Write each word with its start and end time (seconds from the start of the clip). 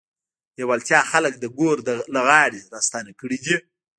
لېوالتیا 0.57 0.99
خلک 1.11 1.33
د 1.39 1.45
ګور 1.57 1.77
له 2.13 2.21
غاړې 2.27 2.59
راستانه 2.73 3.11
کړي 3.19 3.37
دي. 3.45 3.55